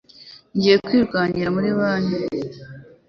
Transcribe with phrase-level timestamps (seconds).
[0.55, 2.17] Ngiye kwirukira kuri banki